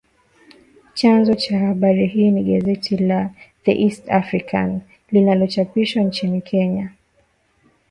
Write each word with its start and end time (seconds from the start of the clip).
Chanzo 0.93 1.33
cha 1.35 1.59
habari 1.59 2.07
hii 2.07 2.31
ni 2.31 2.43
gazeti 2.43 2.97
la 2.97 3.29
“The 3.63 3.71
East 3.83 4.09
African” 4.09 4.79
linalochapishwa 5.11 6.03
nchini 6.03 6.41
Kenya 6.41 6.91